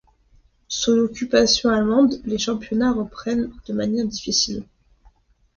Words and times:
Sous 0.67 0.95
l'occupation 0.95 1.69
allemande, 1.69 2.19
les 2.25 2.39
championnats 2.39 2.91
reprennent 2.91 3.51
de 3.67 3.73
manière 3.73 4.07
difficile. 4.07 4.63